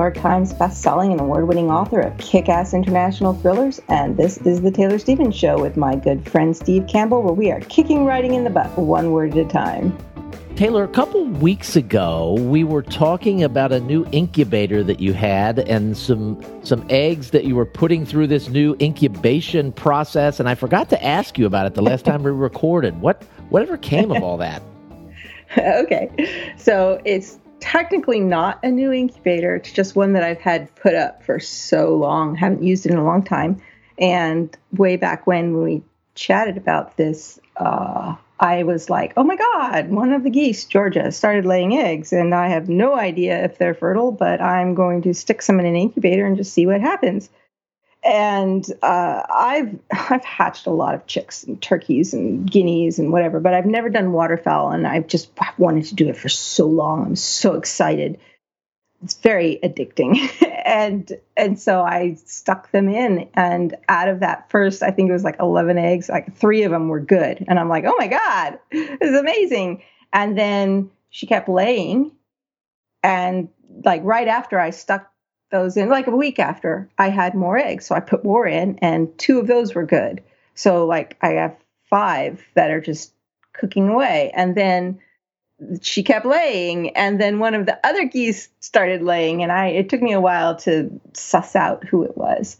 [0.00, 4.98] York Times best-selling and award-winning author of kick-ass international thrillers, and this is the Taylor
[4.98, 8.50] Stevens Show with my good friend Steve Campbell, where we are kicking writing in the
[8.50, 9.96] butt one word at a time.
[10.56, 15.58] Taylor, a couple weeks ago, we were talking about a new incubator that you had
[15.58, 20.54] and some some eggs that you were putting through this new incubation process, and I
[20.54, 23.00] forgot to ask you about it the last time we recorded.
[23.00, 24.62] What whatever came of all that?
[25.58, 29.56] okay, so it's technically not a new incubator.
[29.56, 32.98] It's just one that I've had put up for so long, haven't used it in
[32.98, 33.60] a long time.
[33.98, 35.82] And way back when, when we
[36.14, 41.12] chatted about this, uh, I was like, oh my God, one of the geese, Georgia,
[41.12, 42.12] started laying eggs.
[42.12, 45.66] And I have no idea if they're fertile, but I'm going to stick some in
[45.66, 47.28] an incubator and just see what happens
[48.02, 53.40] and uh, I've I've hatched a lot of chicks and turkeys and guineas and whatever,
[53.40, 57.04] but I've never done waterfowl, and I've just wanted to do it for so long.
[57.04, 58.18] I'm so excited.
[59.02, 60.18] It's very addicting,
[60.64, 65.12] and and so I stuck them in, and out of that first, I think it
[65.12, 68.08] was like 11 eggs, like three of them were good, and I'm like, oh my
[68.08, 69.82] god, this is amazing.
[70.12, 72.12] And then she kept laying,
[73.02, 73.48] and
[73.84, 75.10] like right after I stuck
[75.50, 77.86] those in like a week after I had more eggs.
[77.86, 80.22] So I put more in and two of those were good.
[80.54, 81.56] So like I have
[81.88, 83.12] five that are just
[83.52, 84.30] cooking away.
[84.34, 85.00] And then
[85.82, 89.90] she kept laying and then one of the other geese started laying and I it
[89.90, 92.58] took me a while to suss out who it was.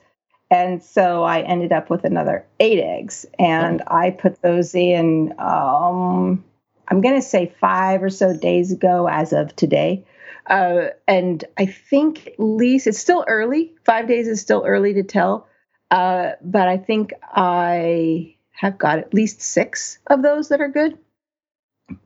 [0.50, 6.44] And so I ended up with another eight eggs and I put those in um
[6.88, 10.04] I'm going to say 5 or so days ago as of today.
[10.50, 13.74] Uh, and I think at least it's still early.
[13.84, 15.46] Five days is still early to tell.
[15.92, 20.98] Uh, but I think I have got at least six of those that are good.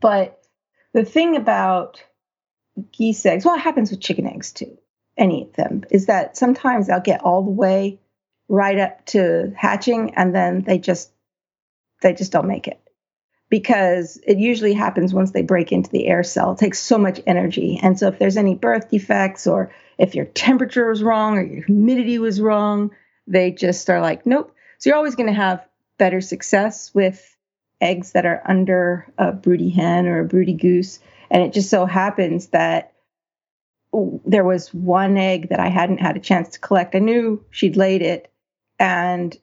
[0.01, 0.43] But
[0.93, 2.05] the thing about
[2.93, 4.77] geese eggs, well, it happens with chicken eggs too,
[5.17, 7.99] any of them, is that sometimes they'll get all the way
[8.49, 11.11] right up to hatching and then they just
[12.03, 12.79] they just don't make it
[13.51, 16.53] because it usually happens once they break into the air cell.
[16.53, 17.79] It takes so much energy.
[17.83, 21.65] And so if there's any birth defects or if your temperature was wrong or your
[21.65, 22.91] humidity was wrong,
[23.27, 24.55] they just are like, nope.
[24.79, 25.67] So you're always going to have
[25.99, 27.37] better success with
[27.81, 30.99] eggs that are under a broody hen or a broody goose.
[31.31, 32.93] And it just so happens that
[34.25, 36.95] there was one egg that I hadn't had a chance to collect.
[36.95, 38.31] I knew she'd laid it
[38.79, 39.39] and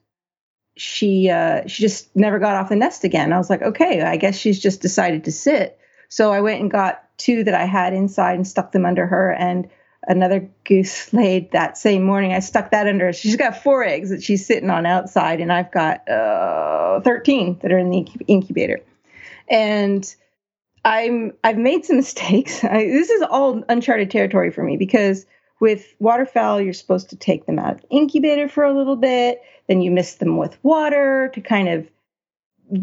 [0.76, 3.32] she uh, she just never got off the nest again.
[3.32, 5.78] I was like, okay, I guess she's just decided to sit.
[6.08, 9.32] So I went and got two that I had inside and stuck them under her,
[9.32, 9.68] and
[10.06, 12.32] another goose laid that same morning.
[12.32, 13.12] I stuck that under her.
[13.12, 17.72] She's got four eggs that she's sitting on outside, and I've got uh, 13 that
[17.72, 18.80] are in the incubator.
[19.48, 20.14] And
[20.84, 22.64] I'm I've made some mistakes.
[22.64, 25.26] I, this is all uncharted territory for me because
[25.60, 29.40] with waterfowl, you're supposed to take them out of the incubator for a little bit,
[29.68, 31.88] then you mist them with water to kind of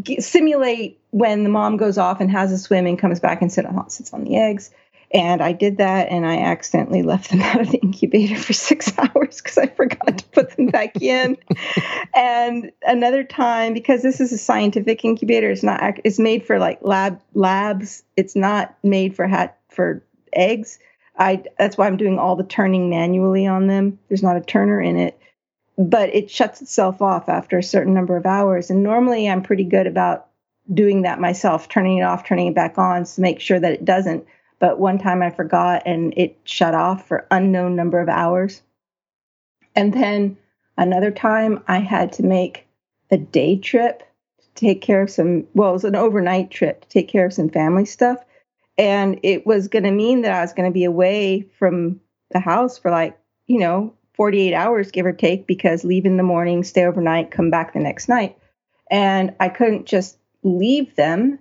[0.04, 3.52] get, simulate when the mom goes off and has a swim and comes back and
[3.52, 4.72] sit on, sits on the eggs.
[5.12, 8.94] And I did that, and I accidentally left them out of the incubator for six
[8.98, 11.38] hours because I forgot to put them back in.
[12.16, 16.80] and another time, because this is a scientific incubator, it's not it's made for like
[16.82, 18.04] lab labs.
[18.18, 20.78] It's not made for hat for eggs.
[21.18, 23.98] I that's why I'm doing all the turning manually on them.
[24.10, 25.20] There's not a turner in it,
[25.80, 28.70] but it shuts itself off after a certain number of hours.
[28.70, 30.28] And normally I'm pretty good about
[30.72, 33.86] doing that myself, turning it off, turning it back on to make sure that it
[33.86, 34.26] doesn't.
[34.60, 38.62] But one time I forgot and it shut off for unknown number of hours.
[39.74, 40.38] And then
[40.78, 42.68] another time I had to make
[43.10, 44.04] a day trip
[44.40, 47.34] to take care of some well, it was an overnight trip to take care of
[47.34, 48.20] some family stuff
[48.80, 52.00] and it was going to mean that I was going to be away from
[52.32, 56.24] the house for like, you know, 48 hours, give or take, because leave in the
[56.24, 58.38] morning, stay overnight, come back the next night.
[58.92, 61.40] And I couldn't just leave them.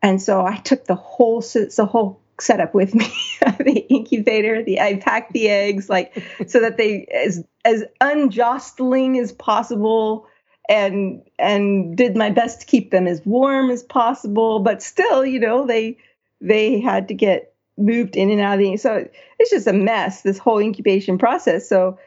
[0.00, 3.12] And so I took the whole, the whole setup with me,
[3.58, 9.32] the incubator, the, I packed the eggs, like, so that they, as, as unjostling as
[9.32, 10.28] possible,
[10.68, 14.60] and, and did my best to keep them as warm as possible.
[14.60, 15.98] But still, you know, they,
[16.40, 19.08] they had to get moved in and out of the so
[19.38, 21.98] it's just a mess this whole incubation process so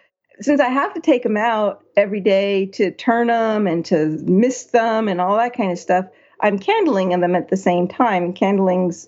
[0.42, 4.72] since I have to take them out every day to turn them and to mist
[4.72, 6.08] them and all that kind of stuff,
[6.42, 8.34] I'm candling them at the same time.
[8.34, 9.08] Candling's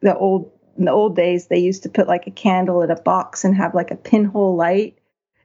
[0.00, 3.00] the old in the old days they used to put like a candle in a
[3.00, 4.96] box and have like a pinhole light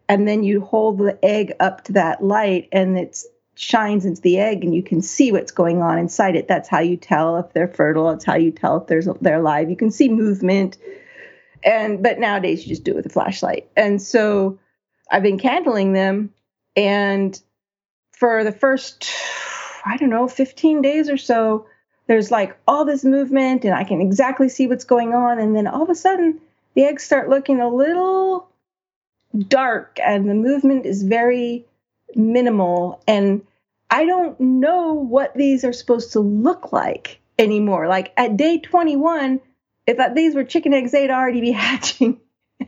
[0.07, 3.17] and then you hold the egg up to that light and it
[3.55, 6.47] shines into the egg and you can see what's going on inside it.
[6.47, 8.09] That's how you tell if they're fertile.
[8.11, 9.69] It's how you tell if there's they're alive.
[9.69, 10.77] You can see movement.
[11.63, 13.69] And but nowadays you just do it with a flashlight.
[13.75, 14.59] And so
[15.11, 16.33] i've been candling them
[16.77, 17.39] and
[18.13, 19.11] for the first
[19.85, 21.65] i don't know 15 days or so
[22.07, 25.39] there's like all this movement and I can exactly see what's going on.
[25.39, 26.39] And then all of a sudden,
[26.75, 28.49] the eggs start looking a little
[29.47, 31.65] dark and the movement is very
[32.15, 33.01] minimal.
[33.07, 33.45] And
[33.89, 37.87] I don't know what these are supposed to look like anymore.
[37.87, 39.39] Like at day 21,
[39.87, 42.19] if these were chicken eggs, they'd already be hatching.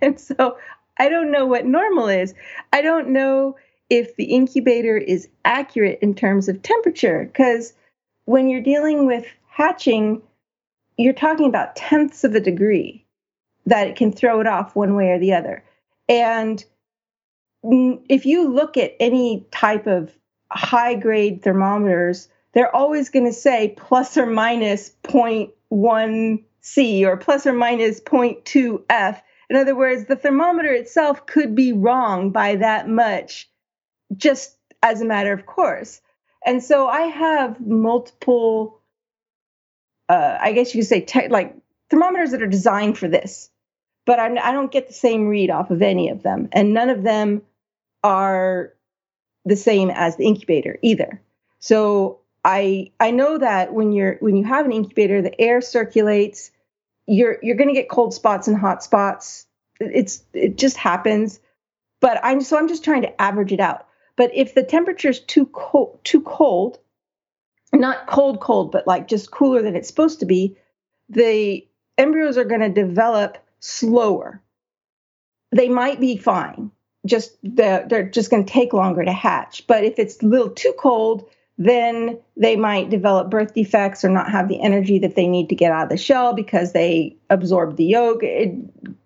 [0.01, 0.57] and so
[0.97, 2.33] I don't know what normal is.
[2.71, 3.57] I don't know
[3.89, 7.73] if the incubator is accurate in terms of temperature because
[8.25, 10.21] when you're dealing with hatching,
[10.97, 13.05] you're talking about tenths of a degree
[13.65, 15.63] that it can throw it off one way or the other.
[16.07, 16.63] And
[18.09, 20.15] if you look at any type of
[20.51, 27.45] high grade thermometers, they're always going to say plus or minus 0.1 C or plus
[27.45, 29.21] or minus 0.2 F.
[29.49, 33.49] In other words, the thermometer itself could be wrong by that much,
[34.15, 36.01] just as a matter of course.
[36.45, 38.79] And so I have multiple,
[40.09, 41.55] uh, I guess you could say, te- like
[41.89, 43.49] thermometers that are designed for this,
[44.05, 46.49] but I'm, I don't get the same read off of any of them.
[46.51, 47.41] And none of them
[48.05, 48.71] are
[49.45, 51.21] the same as the incubator either.
[51.59, 56.51] So I I know that when you're when you have an incubator, the air circulates.
[57.07, 59.47] You're you're going to get cold spots and hot spots.
[59.79, 61.39] It's it just happens.
[61.99, 63.87] But I'm so I'm just trying to average it out.
[64.15, 66.77] But if the temperature is too cold, too cold,
[67.73, 70.55] not cold, cold, but like just cooler than it's supposed to be,
[71.09, 71.67] the
[71.97, 74.41] embryos are going to develop slower.
[75.51, 76.71] They might be fine,
[77.05, 79.65] just the, they're just going to take longer to hatch.
[79.67, 84.29] But if it's a little too cold, then they might develop birth defects or not
[84.29, 87.77] have the energy that they need to get out of the shell because they absorb
[87.77, 88.23] the yolk.
[88.23, 88.55] It,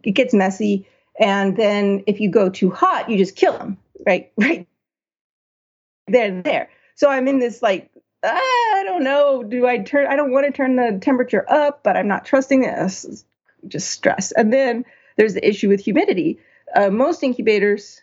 [0.04, 0.88] it gets messy.
[1.19, 4.31] And then if you go too hot, you just kill them, right?
[4.38, 4.68] Right
[6.12, 6.69] they're there.
[6.95, 7.90] So I'm in this like,
[8.24, 9.44] ah, I don't know.
[9.44, 10.07] Do I turn?
[10.07, 13.24] I don't want to turn the temperature up, but I'm not trusting this.
[13.68, 14.31] Just stress.
[14.31, 14.86] And then
[15.18, 16.40] there's the issue with humidity.
[16.75, 18.01] Uh, most incubators,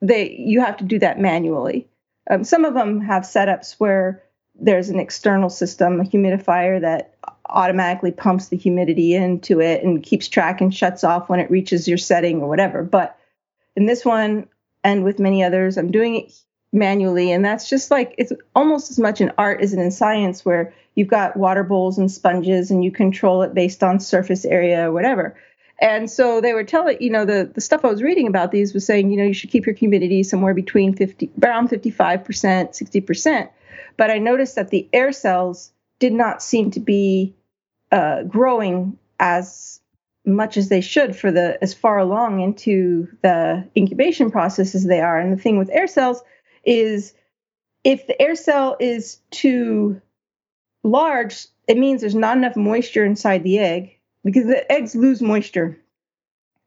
[0.00, 1.88] they you have to do that manually.
[2.30, 4.22] Um, some of them have setups where
[4.54, 7.14] there's an external system, a humidifier that
[7.48, 11.88] automatically pumps the humidity into it and keeps track and shuts off when it reaches
[11.88, 12.82] your setting or whatever.
[12.82, 13.16] But
[13.76, 14.48] in this one
[14.84, 16.32] and with many others, I'm doing it
[16.72, 20.74] manually and that's just like it's almost as much an art as in science where
[20.94, 24.92] you've got water bowls and sponges and you control it based on surface area or
[24.92, 25.34] whatever
[25.80, 28.74] and so they were telling you know the, the stuff i was reading about these
[28.74, 33.48] was saying you know you should keep your humidity somewhere between 50 around 55% 60%
[33.96, 37.34] but i noticed that the air cells did not seem to be
[37.90, 39.80] uh, growing as
[40.24, 45.00] much as they should for the as far along into the incubation process as they
[45.00, 45.18] are.
[45.18, 46.22] And the thing with air cells
[46.64, 47.14] is
[47.82, 50.00] if the air cell is too
[50.84, 55.78] large, it means there's not enough moisture inside the egg because the eggs lose moisture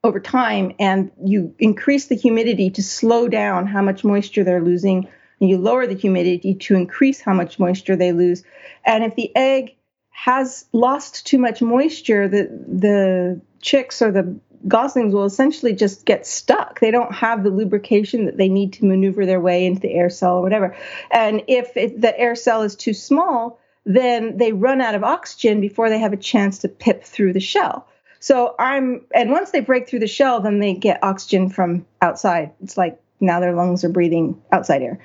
[0.03, 5.07] over time and you increase the humidity to slow down how much moisture they're losing
[5.39, 8.43] and you lower the humidity to increase how much moisture they lose
[8.85, 9.75] and if the egg
[10.09, 16.25] has lost too much moisture the the chicks or the goslings will essentially just get
[16.25, 16.79] stuck.
[16.79, 20.09] They don't have the lubrication that they need to maneuver their way into the air
[20.09, 20.75] cell or whatever.
[21.09, 25.61] And if it, the air cell is too small, then they run out of oxygen
[25.61, 27.87] before they have a chance to pip through the shell.
[28.19, 32.51] So I'm, and once they break through the shell, then they get oxygen from outside.
[32.61, 34.99] It's like now their lungs are breathing outside air.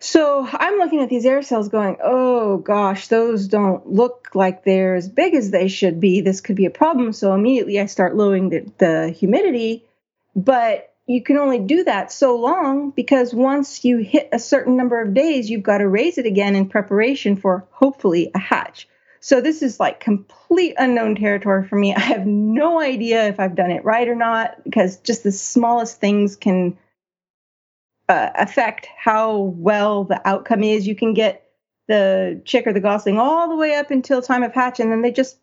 [0.00, 4.94] So I'm looking at these air cells going, oh gosh, those don't look like they're
[4.94, 6.22] as big as they should be.
[6.22, 7.12] This could be a problem.
[7.12, 9.84] So immediately I start lowering the, the humidity.
[10.34, 15.00] But you can only do that so long because once you hit a certain number
[15.00, 18.86] of days, you've got to raise it again in preparation for hopefully a hatch.
[19.18, 21.92] So this is like complete unknown territory for me.
[21.96, 25.98] I have no idea if I've done it right or not because just the smallest
[26.00, 26.78] things can
[28.08, 30.86] uh, affect how well the outcome is.
[30.86, 31.44] You can get
[31.88, 35.02] the chick or the gosling all the way up until time of hatch, and then
[35.02, 35.38] they just.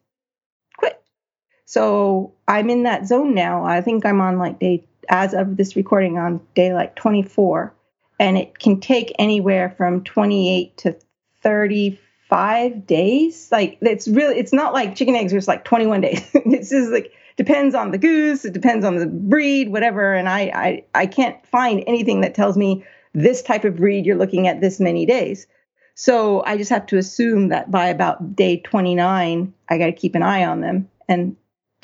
[1.68, 3.66] So I'm in that zone now.
[3.66, 7.76] I think I'm on like day, as of this recording, on day like 24.
[8.22, 10.98] And it can take anywhere from 28 to
[11.44, 13.50] 35 days.
[13.52, 16.26] Like it's really, it's not like chicken eggs it's like 21 days.
[16.34, 20.14] it's just like, depends on the goose, it depends on the breed, whatever.
[20.14, 24.16] And I, I, I can't find anything that tells me this type of breed you're
[24.16, 25.48] looking at this many days.
[25.96, 30.16] So I just have to assume that by about day 29, I got to keep
[30.16, 31.36] an eye on them and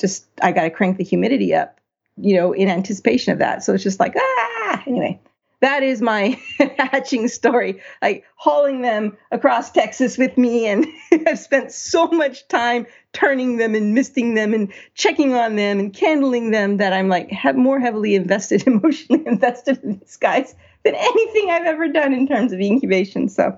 [0.03, 1.79] just I got to crank the humidity up,
[2.17, 3.63] you know, in anticipation of that.
[3.63, 4.83] So it's just like ah.
[4.85, 5.21] Anyway,
[5.61, 6.37] that is my
[6.77, 7.81] hatching story.
[8.01, 10.85] Like hauling them across Texas with me, and
[11.27, 15.93] I've spent so much time turning them and misting them and checking on them and
[15.93, 20.95] candling them that I'm like have more heavily invested, emotionally invested in these guys than
[20.95, 23.29] anything I've ever done in terms of incubation.
[23.29, 23.57] So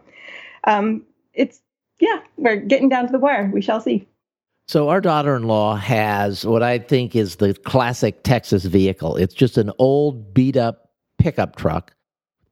[0.65, 1.59] um, it's
[1.99, 3.49] yeah, we're getting down to the wire.
[3.51, 4.07] We shall see.
[4.67, 9.15] So our daughter-in-law has what I think is the classic Texas vehicle.
[9.15, 11.93] It's just an old beat-up pickup truck,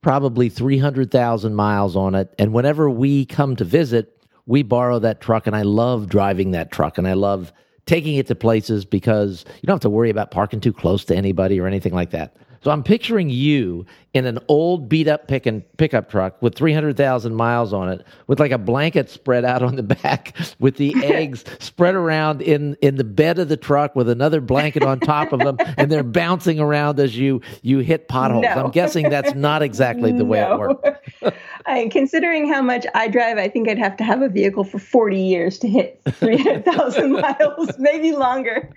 [0.01, 5.47] probably 300,000 miles on it, and whenever we come to visit, we borrow that truck
[5.47, 7.51] and I love driving that truck and I love
[7.85, 11.15] taking it to places because you don't have to worry about parking too close to
[11.15, 12.35] anybody or anything like that.
[12.63, 17.35] So I'm picturing you in an old beat up pick and pickup truck with 300,000
[17.35, 21.43] miles on it with like a blanket spread out on the back with the eggs
[21.59, 25.39] spread around in in the bed of the truck with another blanket on top of
[25.39, 28.43] them and they're bouncing around as you you hit potholes.
[28.43, 28.63] No.
[28.65, 30.53] I'm guessing that's not exactly the way no.
[30.53, 31.37] it works.
[31.65, 34.79] I, considering how much I drive, I think I'd have to have a vehicle for
[34.79, 38.69] 40 years to hit 300,000 miles, maybe longer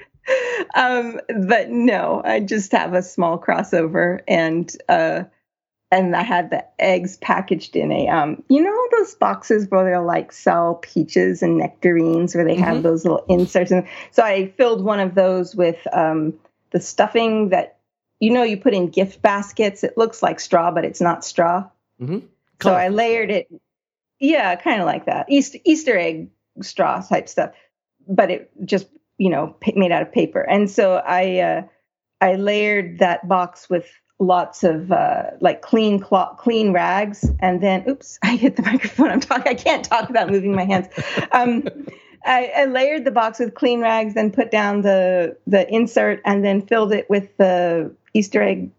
[0.75, 5.25] um, but no, I just have a small crossover and uh,
[5.91, 10.05] and I had the eggs packaged in a um, you know those boxes where they'll
[10.05, 12.65] like sell peaches and nectarines where they mm-hmm.
[12.65, 16.35] have those little inserts and so I filled one of those with um,
[16.71, 17.79] the stuffing that
[18.21, 19.85] you know you put in gift baskets.
[19.85, 21.69] It looks like straw, but it's not straw.
[22.01, 22.27] Mm-hmm.
[22.63, 23.49] So I layered it.
[24.19, 25.27] Yeah, kind of like that.
[25.29, 26.31] Easter Easter egg
[26.63, 27.53] straw type stuff,
[28.09, 30.41] but it just you know, made out of paper.
[30.41, 31.63] And so I, uh,
[32.21, 37.85] I layered that box with lots of uh, like clean cloth, clean rags, and then
[37.89, 39.11] oops, I hit the microphone.
[39.11, 39.49] I'm talking.
[39.49, 40.89] I can't talk without moving my hands.
[41.33, 41.65] Um,
[42.25, 46.45] I, I, layered the box with clean rags, then put down the the insert, and
[46.45, 48.71] then filled it with the Easter egg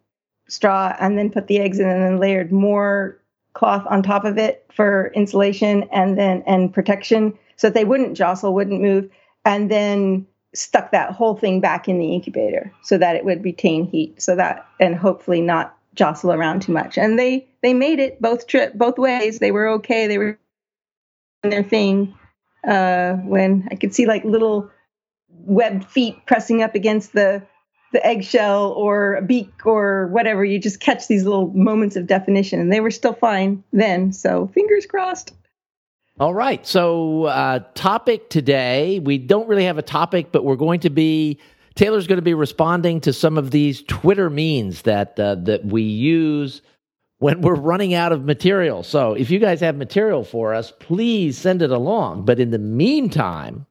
[0.48, 3.20] straw, and then put the eggs in, and then layered more
[3.53, 8.17] cloth on top of it for insulation and then and protection, so that they wouldn't
[8.17, 9.10] jostle, wouldn't move
[9.48, 13.88] and then stuck that whole thing back in the incubator so that it would retain
[13.88, 16.98] heat so that and hopefully not jostle around too much.
[16.98, 19.39] And they they made it both trip both ways.
[19.39, 20.06] They were okay.
[20.08, 20.38] They were
[21.44, 22.13] in their thing
[22.68, 24.70] uh, when i could see like little
[25.30, 27.42] webbed feet pressing up against the
[27.94, 30.44] the eggshell or a beak or whatever.
[30.44, 34.12] You just catch these little moments of definition and they were still fine then.
[34.12, 35.34] So fingers crossed
[36.19, 36.65] all right.
[36.65, 41.39] So, uh, topic today, we don't really have a topic, but we're going to be
[41.75, 45.83] Taylor's going to be responding to some of these Twitter memes that uh, that we
[45.83, 46.63] use
[47.19, 48.81] when we're running out of material.
[48.81, 52.25] So, if you guys have material for us, please send it along.
[52.25, 53.67] But in the meantime,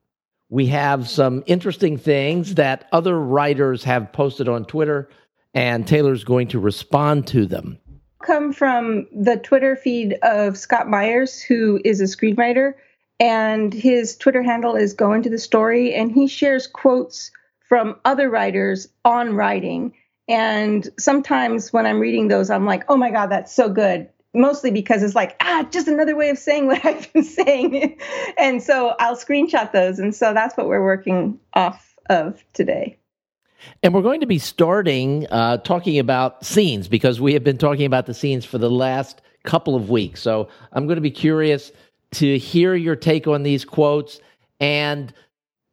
[0.48, 5.08] we have some interesting things that other writers have posted on Twitter,
[5.52, 7.80] and Taylor's going to respond to them
[8.26, 12.74] come from the Twitter feed of Scott Myers, who is a screenwriter,
[13.20, 17.30] and his Twitter handle is Go Into the Story, and he shares quotes
[17.68, 19.94] from other writers on writing.
[20.28, 24.08] And sometimes when I'm reading those, I'm like, oh my God, that's so good.
[24.34, 27.98] Mostly because it's like, ah, just another way of saying what I've been saying.
[28.38, 29.98] and so I'll screenshot those.
[29.98, 32.98] And so that's what we're working off of today.
[33.82, 37.86] And we're going to be starting uh, talking about scenes because we have been talking
[37.86, 40.20] about the scenes for the last couple of weeks.
[40.20, 41.72] So I'm going to be curious
[42.12, 44.20] to hear your take on these quotes
[44.60, 45.12] and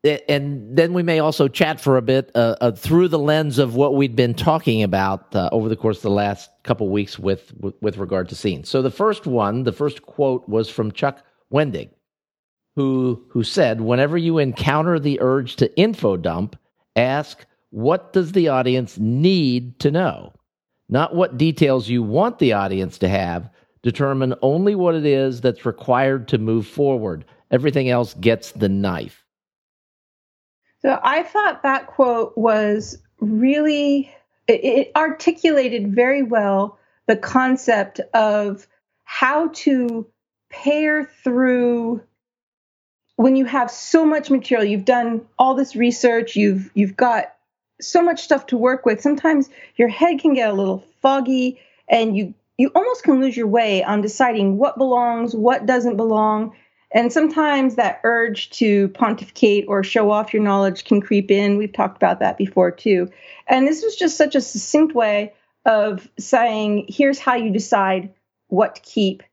[0.04, 3.76] and then we may also chat for a bit uh, uh, through the lens of
[3.76, 7.54] what we'd been talking about uh, over the course of the last couple weeks with,
[7.58, 8.68] with, with regard to scenes.
[8.68, 11.24] So the first one, the first quote was from Chuck
[11.54, 11.90] Wendig,
[12.76, 16.58] who who said, "Whenever you encounter the urge to info dump,
[16.98, 20.32] ask what does the audience need to know?
[20.90, 23.50] Not what details you want the audience to have.
[23.82, 27.26] Determine only what it is that's required to move forward.
[27.50, 29.26] Everything else gets the knife.
[30.84, 34.14] So I thought that quote was really,
[34.48, 36.78] it, articulated very well
[37.08, 38.68] the concept of
[39.04, 40.06] how to
[40.52, 42.04] pare through
[43.16, 47.34] when you have so much material, you've done all this research, you've you've got
[47.86, 49.02] so much stuff to work with.
[49.02, 53.48] Sometimes your head can get a little foggy and you you almost can lose your
[53.48, 56.56] way on deciding what belongs, what doesn't belong.
[56.92, 61.58] And sometimes that urge to pontificate or show off your knowledge can creep in.
[61.58, 63.10] We've talked about that before too.
[63.48, 65.34] And this was just such a succinct way
[65.66, 68.14] of saying, here's how you decide
[68.50, 69.24] what to keep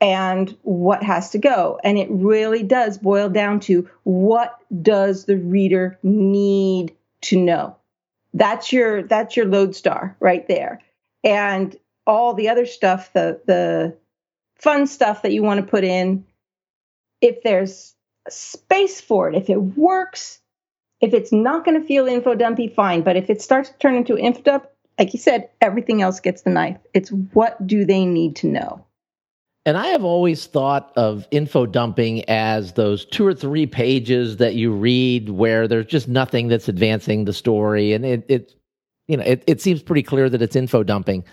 [0.00, 1.78] and what has to go.
[1.82, 7.76] And it really does boil down to what does the reader need to know?
[8.32, 10.80] That's your that's your lodestar right there.
[11.24, 13.96] And all the other stuff, the the
[14.56, 16.24] fun stuff that you want to put in,
[17.20, 17.94] if there's
[18.28, 20.40] space for it, if it works,
[21.00, 23.02] if it's not going to feel info dumpy, fine.
[23.02, 24.66] But if it starts to turn into info dump,
[24.98, 26.76] like you said, everything else gets the knife.
[26.94, 28.84] It's what do they need to know?
[29.66, 34.54] And I have always thought of info dumping as those two or three pages that
[34.54, 37.92] you read where there's just nothing that's advancing the story.
[37.92, 38.54] And it, it
[39.06, 41.24] you know, it, it seems pretty clear that it's info dumping.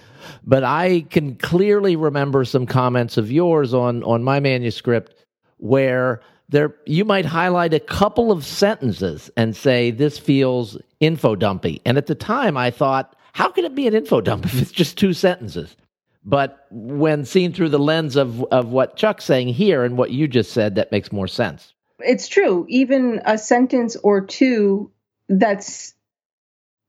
[0.43, 5.15] But I can clearly remember some comments of yours on on my manuscript
[5.57, 11.81] where there you might highlight a couple of sentences and say this feels info dumpy.
[11.86, 14.72] And at the time I thought, how can it be an info dump if it's
[14.72, 15.77] just two sentences?
[16.24, 20.27] But when seen through the lens of of what Chuck's saying here and what you
[20.27, 21.74] just said, that makes more sense.
[22.00, 22.65] It's true.
[22.69, 24.91] Even a sentence or two
[25.29, 25.93] that's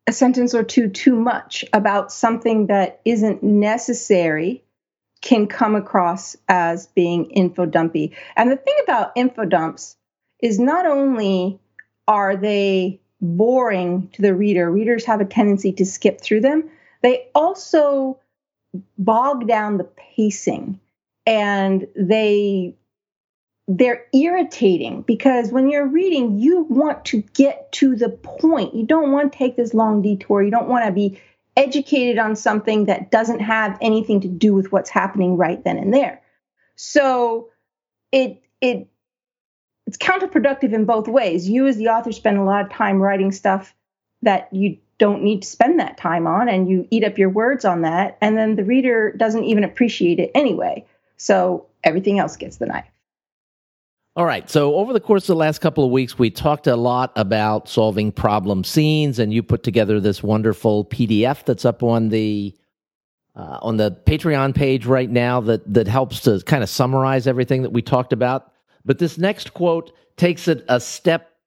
[0.07, 4.65] a sentence or two too much about something that isn't necessary
[5.21, 8.17] can come across as being info dumpy.
[8.37, 9.97] And the thing about info dumps
[10.41, 11.59] is not only
[12.07, 16.71] are they boring to the reader, readers have a tendency to skip through them,
[17.03, 18.19] they also
[18.99, 19.85] bog down the
[20.17, 20.81] pacing
[21.27, 22.75] and they
[23.71, 28.75] they're irritating because when you're reading, you want to get to the point.
[28.75, 30.43] You don't want to take this long detour.
[30.43, 31.21] You don't want to be
[31.55, 35.93] educated on something that doesn't have anything to do with what's happening right then and
[35.93, 36.23] there.
[36.77, 37.51] So
[38.11, 38.89] it it
[39.87, 41.49] it's counterproductive in both ways.
[41.49, 43.75] You as the author spend a lot of time writing stuff
[44.23, 47.65] that you don't need to spend that time on and you eat up your words
[47.65, 50.85] on that and then the reader doesn't even appreciate it anyway.
[51.17, 52.87] So everything else gets the knife.
[54.19, 54.51] All right.
[54.51, 57.69] So over the course of the last couple of weeks, we talked a lot about
[57.69, 62.53] solving problem scenes, and you put together this wonderful PDF that's up on the
[63.37, 67.63] uh, on the Patreon page right now that that helps to kind of summarize everything
[67.63, 68.53] that we talked about.
[68.85, 71.38] But this next quote takes it a step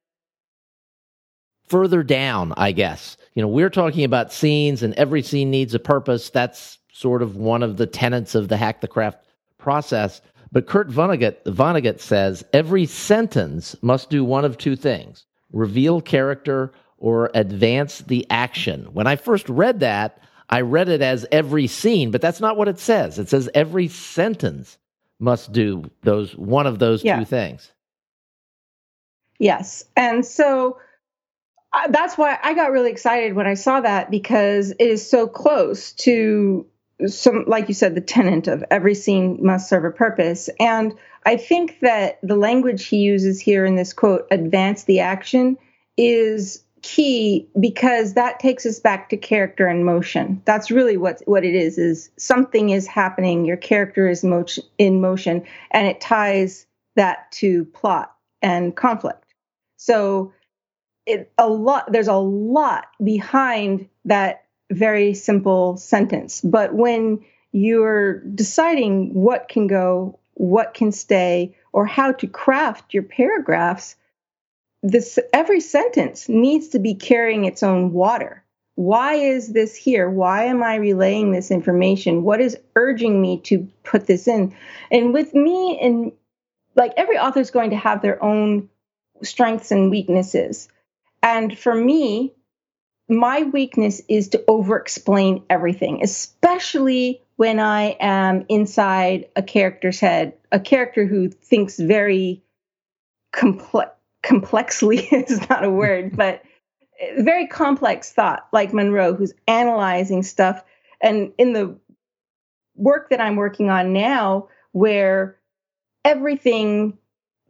[1.72, 3.16] further down, I guess.
[3.34, 6.30] You know, we're talking about scenes, and every scene needs a purpose.
[6.30, 9.26] That's sort of one of the tenets of the hack the craft
[9.58, 10.22] process.
[10.52, 16.74] But Kurt Vonnegut, Vonnegut says every sentence must do one of two things reveal character
[16.98, 18.86] or advance the action.
[18.92, 22.68] When I first read that, I read it as every scene, but that's not what
[22.68, 23.18] it says.
[23.18, 24.78] It says every sentence
[25.20, 27.20] must do those one of those yeah.
[27.20, 27.72] two things.
[29.40, 29.86] Yes.
[29.96, 30.78] And so
[31.90, 35.94] that's why I got really excited when I saw that because it is so close
[35.94, 36.66] to
[37.08, 40.50] some like you said the tenant of every scene must serve a purpose.
[40.60, 40.94] And
[41.26, 45.58] i think that the language he uses here in this quote advance the action
[45.98, 50.42] is key because that takes us back to character and motion.
[50.46, 54.24] That's really what what it is is something is happening your character is
[54.78, 59.34] in motion and it ties that to plot and conflict.
[59.78, 60.34] So
[61.06, 66.42] it a lot there's a lot behind that very simple sentence.
[66.42, 73.04] But when you're deciding what can go, what can stay, or how to craft your
[73.04, 73.96] paragraphs,
[74.82, 78.44] this every sentence needs to be carrying its own water.
[78.76, 80.10] Why is this here?
[80.10, 82.24] Why am I relaying this information?
[82.24, 84.56] What is urging me to put this in?
[84.90, 86.14] And with me, and
[86.76, 88.70] like every author is going to have their own
[89.22, 90.70] strengths and weaknesses.
[91.24, 92.34] And for me,
[93.08, 100.34] my weakness is to over explain everything, especially when I am inside a character's head,
[100.52, 102.44] a character who thinks very
[103.32, 103.92] complex
[104.24, 106.44] complexly is not a word, but
[107.18, 110.64] very complex thought, like Munroe, who's analyzing stuff.
[111.02, 111.76] And in the
[112.76, 115.38] work that I'm working on now, where
[116.06, 116.98] everything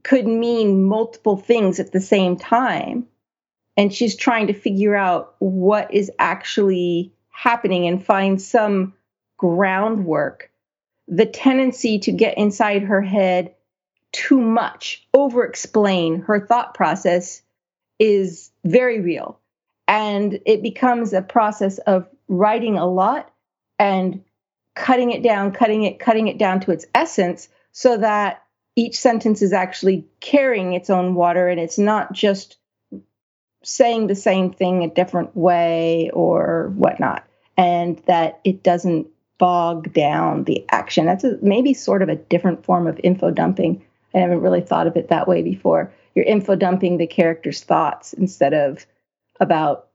[0.03, 3.07] could mean multiple things at the same time,
[3.77, 8.93] and she's trying to figure out what is actually happening and find some
[9.37, 10.51] groundwork.
[11.07, 13.55] The tendency to get inside her head
[14.11, 17.41] too much, over explain her thought process
[17.99, 19.39] is very real.
[19.87, 23.31] And it becomes a process of writing a lot
[23.79, 24.23] and
[24.75, 28.43] cutting it down, cutting it, cutting it down to its essence so that
[28.75, 32.57] each sentence is actually carrying its own water and it's not just
[33.63, 37.25] saying the same thing a different way or whatnot.
[37.57, 41.05] And that it doesn't bog down the action.
[41.05, 43.83] That's a, maybe sort of a different form of info dumping.
[44.13, 45.91] I haven't really thought of it that way before.
[46.15, 48.85] You're info dumping the character's thoughts instead of
[49.39, 49.87] about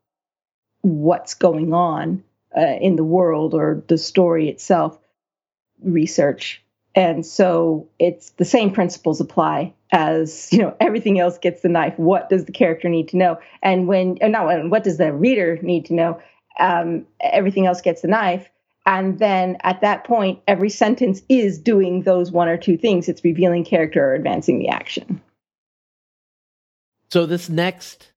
[0.83, 2.23] what's going on
[2.57, 4.99] uh, in the world or the story itself
[5.83, 6.63] research
[6.95, 11.95] and so it's the same principles apply as you know everything else gets the knife.
[11.97, 13.39] What does the character need to know?
[13.63, 16.21] And when not what does the reader need to know?
[16.59, 18.49] Um, everything else gets the knife.
[18.87, 23.09] And then at that point every sentence is doing those one or two things.
[23.09, 25.21] It's revealing character or advancing the action.
[27.11, 28.13] So this next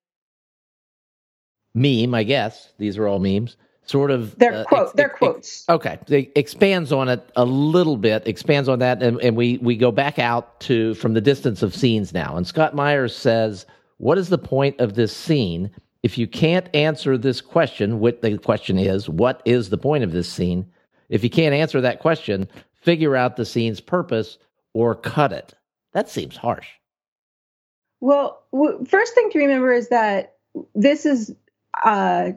[1.75, 3.55] meme i guess these are all memes
[3.89, 5.67] sort of their uh, quote, their quotes.
[5.67, 8.27] okay, it expands on it a little bit.
[8.27, 11.75] Expands on that, and, and we we go back out to from the distance of
[11.75, 12.37] scenes now.
[12.37, 13.65] And Scott Myers says,
[13.97, 15.71] "What is the point of this scene?"
[16.03, 20.13] If you can't answer this question, what the question is, what is the point of
[20.13, 20.65] this scene?
[21.09, 24.37] If you can't answer that question, figure out the scene's purpose
[24.73, 25.55] or cut it.
[25.93, 26.67] That seems harsh.
[27.99, 30.35] Well, w- first thing to remember is that
[30.73, 31.35] this is
[31.83, 32.31] uh,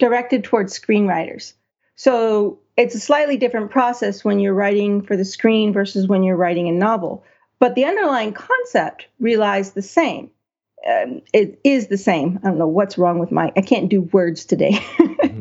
[0.00, 1.52] directed towards screenwriters.
[1.94, 6.36] So it's a slightly different process when you're writing for the screen versus when you're
[6.36, 7.24] writing a novel.
[7.58, 10.30] But the underlying concept relies the same.
[10.88, 12.40] Um, it is the same.
[12.42, 14.72] I don't know what's wrong with my, I can't do words today.
[14.98, 15.40] mm-hmm.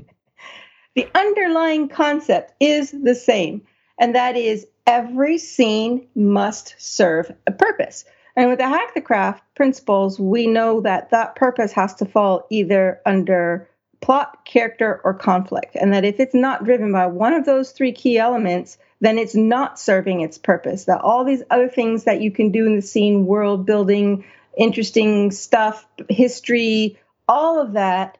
[0.96, 3.62] The underlying concept is the same,
[3.98, 8.04] and that is every scene must serve a purpose.
[8.36, 12.46] And with the Hack the Craft principles, we know that that purpose has to fall
[12.50, 13.69] either under
[14.02, 15.76] plot, character, or conflict.
[15.76, 19.36] And that if it's not driven by one of those three key elements, then it's
[19.36, 20.86] not serving its purpose.
[20.86, 24.26] That all these other things that you can do in the scene, world building,
[24.58, 28.18] interesting stuff, history, all of that,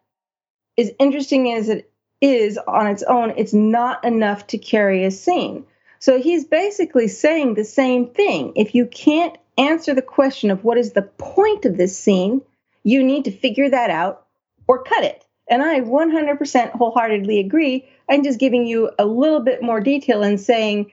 [0.78, 5.66] as interesting as it is on its own, it's not enough to carry a scene.
[6.00, 8.54] So he's basically saying the same thing.
[8.56, 12.42] If you can't answer the question of what is the point of this scene,
[12.84, 14.26] you need to figure that out
[14.68, 15.26] or cut it.
[15.50, 17.88] And I 100% wholeheartedly agree.
[18.08, 20.92] I'm just giving you a little bit more detail and saying,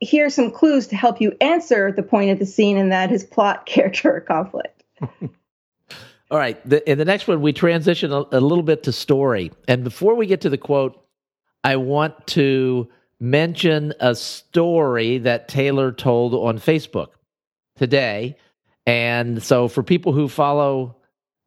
[0.00, 3.24] here's some clues to help you answer the point of the scene, and that is
[3.24, 4.82] plot, character, or conflict.
[6.30, 6.58] All right.
[6.68, 9.52] The, in the next one, we transition a, a little bit to story.
[9.68, 10.98] And before we get to the quote,
[11.62, 12.88] I want to
[13.20, 17.08] mention a story that Taylor told on Facebook
[17.76, 18.36] today.
[18.86, 20.96] And so for people who follow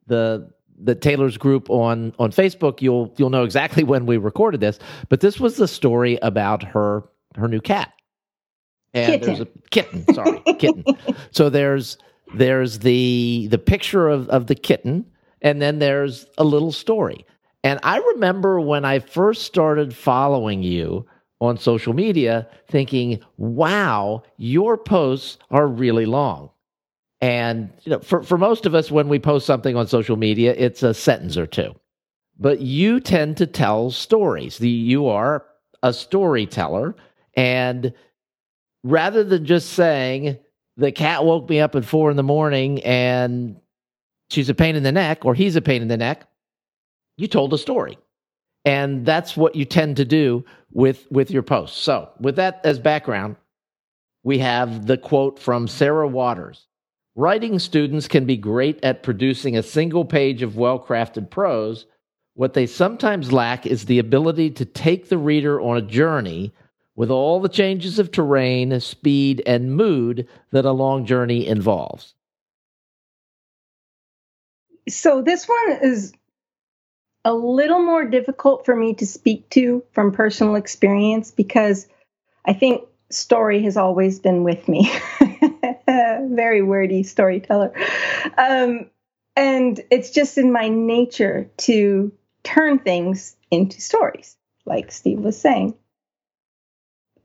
[0.06, 4.78] the the Taylor's group on on Facebook, you'll you'll know exactly when we recorded this.
[5.08, 7.04] But this was the story about her
[7.36, 7.92] her new cat.
[8.94, 9.26] And kitten.
[9.26, 10.84] there's a kitten, sorry, kitten.
[11.30, 11.98] So there's
[12.34, 15.04] there's the the picture of, of the kitten,
[15.42, 17.26] and then there's a little story.
[17.62, 21.06] And I remember when I first started following you
[21.40, 26.50] on social media thinking, wow, your posts are really long.
[27.26, 30.54] And you know, for, for most of us, when we post something on social media,
[30.56, 31.74] it's a sentence or two.
[32.38, 34.58] But you tend to tell stories.
[34.58, 35.44] The, you are
[35.82, 36.94] a storyteller.
[37.34, 37.92] And
[38.84, 40.38] rather than just saying,
[40.76, 43.56] the cat woke me up at four in the morning and
[44.30, 46.28] she's a pain in the neck or he's a pain in the neck,
[47.16, 47.98] you told a story.
[48.64, 51.76] And that's what you tend to do with, with your posts.
[51.76, 53.34] So, with that as background,
[54.22, 56.68] we have the quote from Sarah Waters
[57.18, 61.86] Writing students can be great at producing a single page of well crafted prose.
[62.34, 66.52] What they sometimes lack is the ability to take the reader on a journey
[66.94, 72.14] with all the changes of terrain, speed, and mood that a long journey involves.
[74.86, 76.12] So, this one is
[77.24, 81.88] a little more difficult for me to speak to from personal experience because
[82.44, 84.92] I think story has always been with me.
[86.34, 87.72] very wordy storyteller.
[88.36, 88.90] Um,
[89.36, 95.74] and it's just in my nature to turn things into stories, like Steve was saying.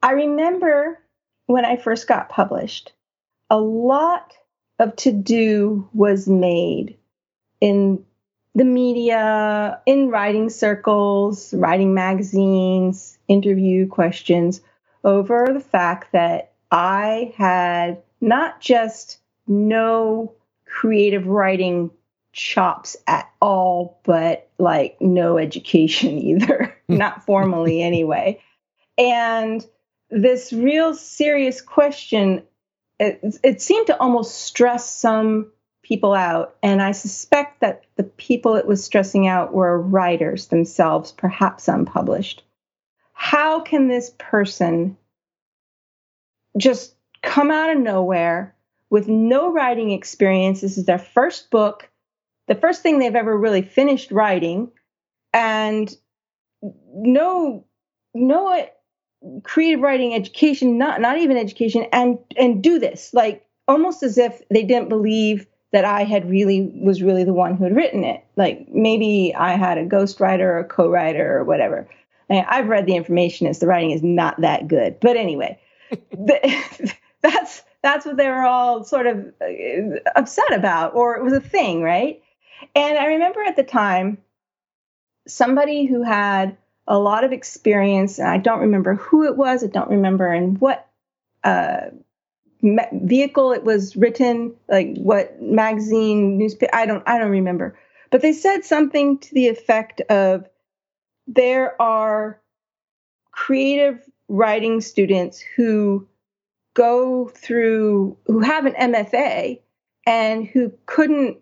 [0.04, 1.00] I remember
[1.46, 2.92] when I first got published,
[3.50, 4.34] a lot
[4.80, 6.98] of to do was made
[7.60, 8.04] in
[8.56, 14.62] the media, in writing circles, writing magazines, interview questions
[15.04, 20.34] over the fact that I had not just no
[20.66, 21.92] creative writing
[22.34, 28.42] chops at all, but like no education either, not formally anyway.
[28.98, 29.66] And
[30.10, 32.44] this real serious question,
[33.00, 35.52] it, it seemed to almost stress some
[35.84, 36.56] people out.
[36.62, 42.44] And I suspect that the people it was stressing out were writers themselves, perhaps unpublished.
[43.14, 44.98] How can this person
[46.58, 48.56] just come out of nowhere
[48.90, 50.62] with no writing experience?
[50.62, 51.90] This is their first book,
[52.48, 54.72] the first thing they've ever really finished writing,
[55.34, 55.94] and
[56.94, 57.66] no,
[58.14, 58.68] no
[59.44, 64.42] creative writing education, not not even education, and and do this like almost as if
[64.50, 68.24] they didn't believe that I had really was really the one who had written it.
[68.36, 71.88] Like maybe I had a ghostwriter or a co-writer or whatever.
[72.30, 75.00] And I've read the information as the writing is not that good.
[75.00, 75.60] But anyway,
[76.12, 81.34] the, that's that's what they were all sort of uh, upset about, or it was
[81.34, 82.22] a thing, right?
[82.76, 84.20] And I remember at the time,
[85.28, 86.58] somebody who had
[86.88, 90.56] a lot of experience, and I don't remember who it was, I don't remember in
[90.56, 90.88] what
[91.44, 91.90] uh,
[92.62, 97.78] vehicle it was written, like what magazine, newspaper, I don't, I don't remember.
[98.12, 100.46] But they said something to the effect of
[101.28, 102.40] there are
[103.32, 106.08] creative writing students who
[106.74, 109.60] go through, who have an MFA
[110.06, 111.38] and who couldn't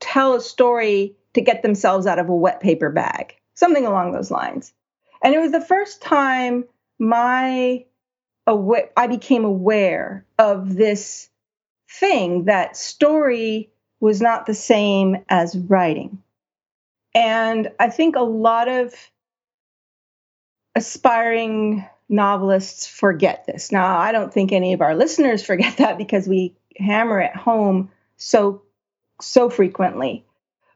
[0.00, 4.30] tell a story to get themselves out of a wet paper bag, something along those
[4.30, 4.72] lines.
[5.22, 6.64] And it was the first time
[6.98, 7.84] my
[8.96, 11.28] I became aware of this
[11.90, 16.22] thing that story was not the same as writing.
[17.14, 18.94] And I think a lot of
[20.74, 23.70] aspiring novelists forget this.
[23.70, 27.90] Now, I don't think any of our listeners forget that because we hammer it home
[28.16, 28.62] so
[29.20, 30.24] so frequently.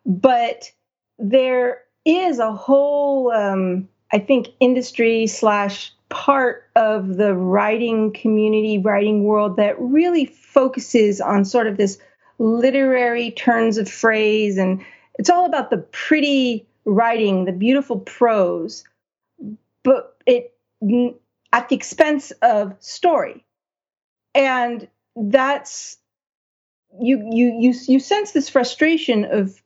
[0.05, 0.73] But
[1.19, 9.25] there is a whole, um, I think, industry slash part of the writing community, writing
[9.25, 11.99] world that really focuses on sort of this
[12.39, 14.59] literary turns of phrase.
[14.59, 14.85] And
[15.19, 18.85] it's all about the pretty writing, the beautiful prose,
[19.85, 20.53] but it
[21.53, 23.45] at the expense of story.
[24.35, 25.99] And that's
[27.01, 29.63] you you you you sense this frustration of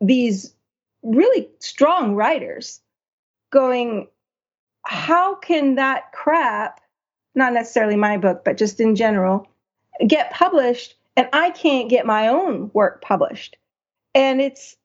[0.00, 0.54] these
[1.02, 2.80] really strong writers
[3.50, 4.08] going
[4.86, 6.80] how can that crap,
[7.34, 9.48] not necessarily my book, but just in general,
[10.06, 13.56] get published and I can't get my own work published?
[14.14, 14.76] And it's,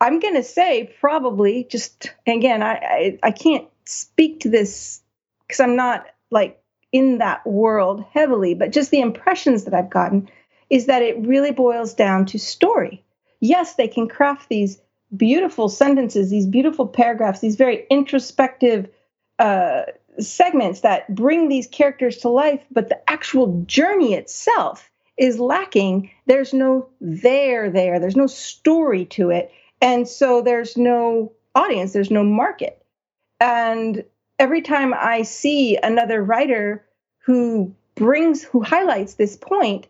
[0.00, 5.02] I'm going to say probably just, again, I, I, I can't speak to this
[5.46, 6.60] because I'm not like
[6.92, 10.28] in that world heavily, but just the impressions that I've gotten
[10.70, 13.04] is that it really boils down to story.
[13.40, 14.80] Yes, they can craft these
[15.16, 18.88] beautiful sentences, these beautiful paragraphs, these very introspective
[19.38, 19.82] uh,
[20.18, 26.10] segments that bring these characters to life, but the actual journey itself is lacking.
[26.26, 28.00] There's no there there.
[28.00, 31.92] There's no story to it, and so there's no audience.
[31.92, 32.82] There's no market.
[33.40, 34.04] And
[34.38, 36.84] every time I see another writer
[37.24, 39.86] who brings who highlights this point,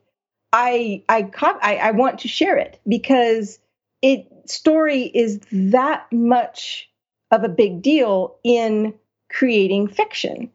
[0.53, 3.59] I I I, I want to share it because
[4.03, 6.89] it story is that much
[7.31, 8.95] of a big deal in
[9.31, 10.51] creating fiction.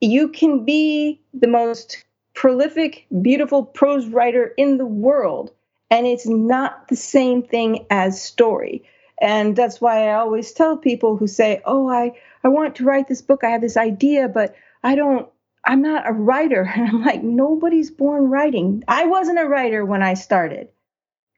[0.00, 5.50] You can be the most prolific, beautiful prose writer in the world,
[5.90, 8.84] and it's not the same thing as story.
[9.20, 13.08] And that's why I always tell people who say, "Oh, I I want to write
[13.08, 13.44] this book.
[13.44, 15.28] I have this idea, but I don't
[15.64, 18.84] I'm not a writer." And I'm like, "Nobody's born writing.
[18.88, 20.68] I wasn't a writer when I started."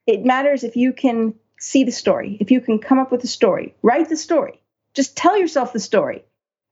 [0.07, 3.29] It matters if you can see the story, if you can come up with a
[3.29, 4.61] story, write the story.
[4.95, 6.25] Just tell yourself the story.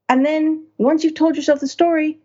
[0.08, 2.18] And then once you've told yourself the story,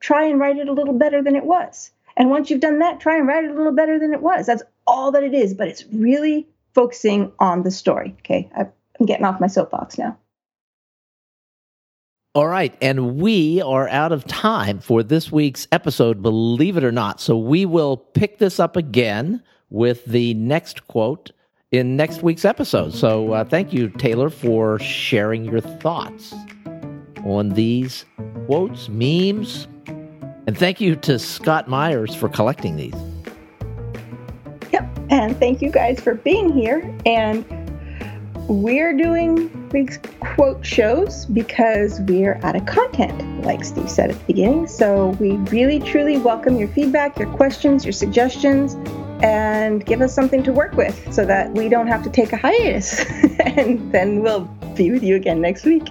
[0.00, 1.90] try and write it a little better than it was.
[2.16, 4.46] And once you've done that, try and write it a little better than it was.
[4.46, 8.14] That's all that it is, but it's really focusing on the story.
[8.18, 10.18] Okay, I'm getting off my soapbox now.
[12.32, 16.92] All right, and we are out of time for this week's episode, believe it or
[16.92, 17.20] not.
[17.20, 21.32] So we will pick this up again with the next quote
[21.72, 22.94] in next week's episode.
[22.94, 26.32] So uh, thank you, Taylor, for sharing your thoughts
[27.24, 28.04] on these
[28.46, 29.66] quotes, memes.
[30.46, 32.94] And thank you to Scott Myers for collecting these.
[34.72, 34.88] Yep.
[35.10, 36.96] And thank you guys for being here.
[37.04, 37.44] And
[38.46, 44.24] we're doing week's quote shows because we're out of content, like Steve said at the
[44.24, 44.66] beginning.
[44.66, 48.74] So we really truly welcome your feedback, your questions, your suggestions,
[49.22, 52.36] and give us something to work with so that we don't have to take a
[52.36, 53.00] hiatus.
[53.40, 54.42] and then we'll
[54.74, 55.88] be with you again next week.